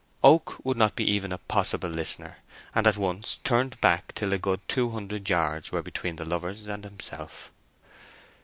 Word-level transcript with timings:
Oak 0.23 0.59
would 0.65 0.77
not 0.77 0.95
be 0.95 1.03
even 1.07 1.31
a 1.31 1.37
possible 1.37 1.87
listener, 1.87 2.37
and 2.73 2.87
at 2.87 2.97
once 2.97 3.37
turned 3.43 3.79
back 3.81 4.15
till 4.15 4.33
a 4.33 4.39
good 4.39 4.67
two 4.67 4.89
hundred 4.89 5.29
yards 5.29 5.71
were 5.71 5.83
between 5.83 6.15
the 6.15 6.25
lovers 6.25 6.65
and 6.65 6.83
himself. 6.83 7.51